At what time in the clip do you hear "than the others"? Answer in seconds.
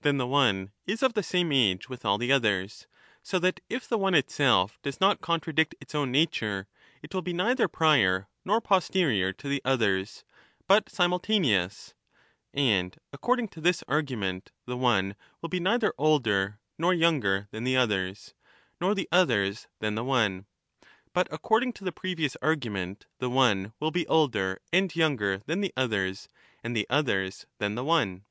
17.50-18.32, 25.44-26.30